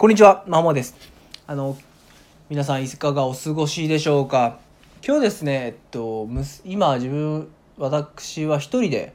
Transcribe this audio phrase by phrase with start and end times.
[0.00, 0.94] こんにちは、まもです。
[1.46, 1.76] あの、
[2.48, 4.58] 皆さんいかがお過ごしでしょうか？
[5.06, 6.26] 今日ですね、えっと、
[6.64, 9.12] 今自分、私は一人で、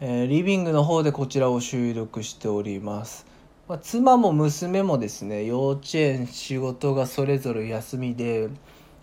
[0.00, 3.24] えー、リビングの方でこちらを収録しております。
[3.66, 8.50] まあ、妻も娘もですね、幼稚園、仕事がそれぞれ休みで、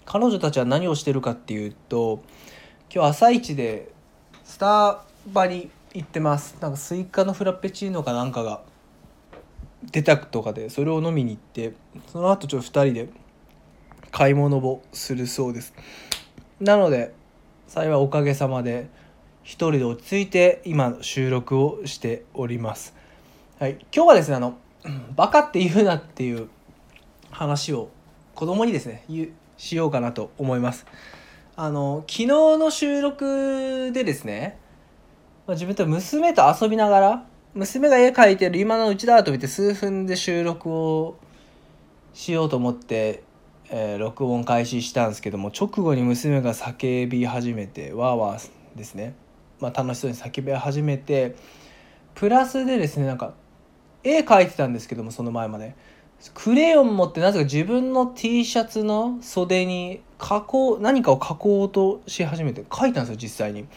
[0.06, 2.22] 彼女たちは何をしてるかっていうと、
[2.94, 3.92] 今日朝一で
[4.44, 6.56] スタバに行ってます。
[6.62, 8.62] なんかスイカのフラペチーノかなんかが
[9.92, 11.74] 出たとかでそれを飲みに行って
[12.12, 13.10] その後ちょっと2人で
[14.12, 15.74] 買い物をするそうです。
[16.60, 17.14] なので
[17.68, 18.90] 幸いおかげさまで
[19.44, 22.96] 1人で落ち着いて今収録をしております。
[23.60, 23.78] はい。
[23.94, 24.58] 今日はですねあの
[25.16, 26.50] バカって言うなっていう
[27.32, 27.90] 話を
[28.36, 29.04] 子供にですね
[29.58, 30.86] しようかなと思います。
[31.56, 34.58] あの昨日の収録でですね
[35.48, 41.18] 自分と娘と遊びながら娘が絵描いてる今のうちだと見て数分で収録を
[42.14, 43.24] しようと思って、
[43.70, 49.16] えー、録音開始したんですけども直後に娘が叫び始めてわーわーですね、
[49.60, 51.36] まあ、楽しそうに叫び始めて
[52.14, 53.34] プラスでですねなんか
[54.04, 55.76] 絵描いてたんですけどもその前まで。
[56.34, 63.68] クレヨン持ってなぜか自分の T シャツの袖に加工何かを描こうとし始めて描いたんですよ実際に。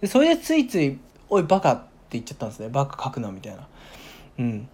[0.00, 0.98] でそれでついつい
[1.30, 2.68] 「おいバカ」言っちゃったんですね。
[2.68, 3.66] バカ書くなみたいな。
[4.38, 4.68] うん。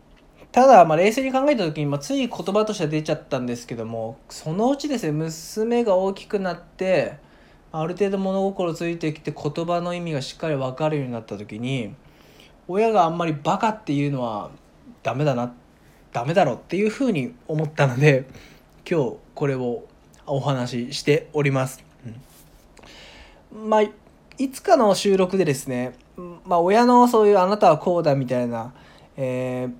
[0.52, 7.18] ただ、まあ、冷静に考えた時に、まあ、つい言葉としては出ちゃったんですけどもそのうちですね娘が大きくなって
[7.72, 11.94] ある程度物心ついてきて言葉の意味がしっかり分かるようになった時に
[12.66, 14.50] 親があんまりバカっていうのは
[15.02, 15.54] ダメだな
[16.12, 18.26] ダメだろっていうふうに思ったので
[18.88, 19.84] 今日これを
[20.26, 21.84] お話ししております。
[23.52, 25.92] うん、まあいつかの収録でですね
[26.44, 28.72] まあ、親のそういうあなたはこうだみたいな、
[29.16, 29.72] えー、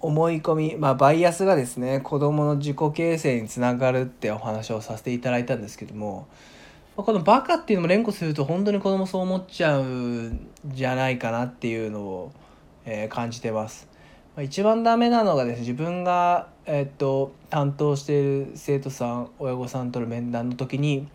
[0.00, 6.26] 思い込み、まあ、バイアスがですね子どもの自己形成につながるってお話をさせていただいたんですけども
[6.96, 12.32] このバカっていうのも連呼すると本当に子供そう思っちゃうんじゃないかなっていうのを、
[12.84, 13.88] えー、感じてます。
[14.42, 21.06] 一番ダメなのがですね自分が、え、っと担当している生徒さん親御さんとの面談の時に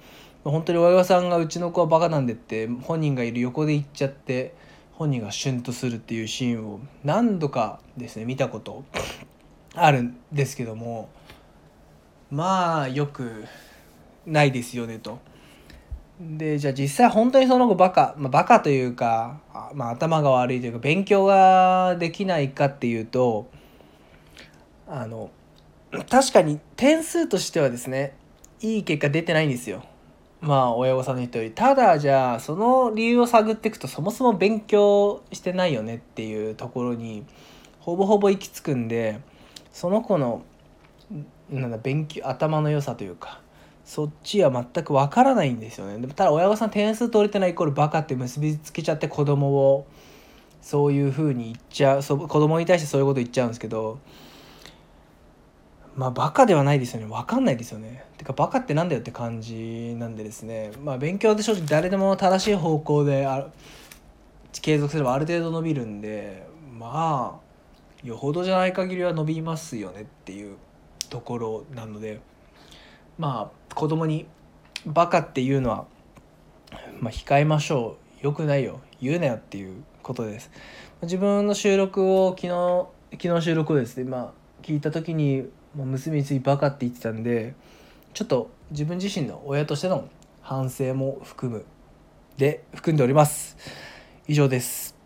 [0.45, 4.53] 本当に親御さんがうちの子はバカなんでって本人がいる横で言っちゃって
[4.99, 8.83] 本人がシュンとするっていうシーンを何度かですね見たこと
[9.73, 11.07] あるんですけども
[12.29, 13.45] まあよく
[14.25, 15.19] ないですよねと。
[16.19, 19.39] でじゃあ実際本当にその子バカ、まあ、バカというか、
[19.73, 23.49] まあ、頭が悪いというか勉強ができないかっていうと
[24.85, 25.31] あの
[26.09, 28.17] 確かに点数としてはですね
[28.59, 29.81] いい結果出てないんですよ。
[30.41, 37.25] まあ親御さんの言ったよりただじゃあその理由を探っていくとそもそも勉強してないよねっていうところに
[37.79, 39.19] ほぼほぼ行き着くんで
[39.71, 40.43] その子の
[41.49, 43.41] なんだ勉強頭の良さというか
[43.83, 45.97] そっちは全くわからないんですよね。
[45.97, 49.87] でもただ親御さん点数取れてないイコールバカって結びつけちゃって子供を
[50.61, 53.99] そういうふうに言っちゃうそ子供に対してそういうこと言っちゃうんですけど
[55.99, 57.07] まあバカではないですよね。
[57.07, 58.05] 分かんないですよね。
[58.17, 60.71] てかバカってなんだよって感じなんでですね。
[60.81, 63.49] まあ勉強って正直誰でも正しい方向であ
[64.61, 70.55] 継続すればある程度伸びるんでまあよほどじゃない限りは伸びますよねっていう
[71.09, 72.21] ところなので
[73.17, 74.25] まあ子供に
[74.85, 75.85] バカっていうのは、
[77.01, 78.25] まあ、控えましょう。
[78.25, 78.79] よくないよ。
[79.01, 80.49] 言うなよっていうことです。
[81.01, 82.87] 自分の収録を昨日
[83.21, 87.53] 昨日収録をですねまあ聞いた時にもう娘についてバカって言ってたんで
[88.13, 90.09] ちょっと自分自身の親としての
[90.41, 91.65] 反省も含む
[92.37, 93.57] で含んでおります。
[94.27, 94.98] 以上です。